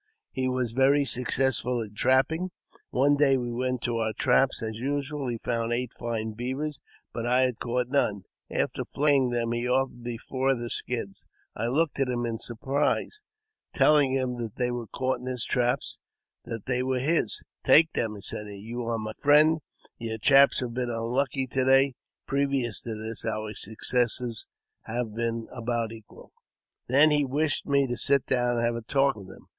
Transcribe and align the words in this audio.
He 0.31 0.47
was 0.49 0.71
very 0.71 1.05
successful 1.05 1.79
in 1.79 1.93
trapping. 1.93 2.49
One 2.89 3.17
day 3.17 3.37
we 3.37 3.51
went 3.51 3.83
to 3.83 3.97
our 3.97 4.13
traps 4.13 4.63
as 4.63 4.79
usual; 4.79 5.27
he 5.27 5.37
found 5.37 5.71
eight 5.71 5.93
fine 5.93 6.33
leavers, 6.35 6.79
but 7.13 7.27
I 7.27 7.41
had 7.43 7.59
caught 7.59 7.89
none. 7.89 8.23
After 8.49 8.83
flaying 8.83 9.29
them, 9.29 9.51
he 9.51 9.69
offered 9.69 9.99
me 10.01 10.17
four 10.17 10.53
of 10.53 10.59
the 10.59 10.71
skins. 10.71 11.27
I 11.55 11.67
look 11.67 11.99
at 11.99 12.07
him 12.09 12.25
in 12.25 12.39
surprise, 12.39 13.21
teUing 13.75 14.15
140 14.17 14.17
AUTOBIOGBAPHY 14.17 14.17
OF 14.17 14.23
him 14.29 14.43
that 14.43 14.55
they 14.57 14.71
were 14.71 14.87
caught 14.87 15.19
in 15.19 15.27
his 15.27 15.45
traps— 15.45 15.99
that 16.45 16.65
they 16.65 16.81
were 16.81 16.97
his," 16.97 17.43
Take 17.63 17.93
them," 17.93 18.19
said 18.23 18.47
he;'' 18.47 18.55
you 18.57 18.83
are 18.87 18.97
my 18.97 19.13
friend: 19.21 19.59
your 19.99 20.17
traps 20.17 20.61
have 20.61 20.73
been 20.73 20.89
unlucky 20.89 21.45
to 21.45 21.63
day." 21.63 21.93
Previous 22.25 22.81
to 22.81 22.95
this, 22.95 23.23
our 23.23 23.53
success 23.53 24.19
had 24.85 25.13
been 25.13 25.47
about 25.53 25.91
equal. 25.91 26.31
Then 26.87 27.11
he 27.11 27.23
wished 27.23 27.67
me 27.67 27.85
to 27.85 27.97
sit 27.97 28.25
down 28.25 28.57
and 28.57 28.65
have 28.65 28.75
a 28.75 28.81
talk 28.81 29.15
with 29.15 29.29
him. 29.29 29.45